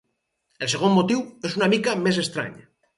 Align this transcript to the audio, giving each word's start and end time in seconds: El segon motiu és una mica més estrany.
El 0.65 0.71
segon 0.73 0.95
motiu 0.97 1.23
és 1.51 1.61
una 1.61 1.71
mica 1.77 1.97
més 2.09 2.23
estrany. 2.27 2.63